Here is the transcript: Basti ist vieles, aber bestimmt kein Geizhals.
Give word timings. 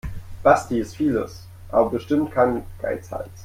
Basti 0.41 0.79
ist 0.79 0.95
vieles, 0.97 1.47
aber 1.69 1.91
bestimmt 1.91 2.31
kein 2.31 2.63
Geizhals. 2.81 3.29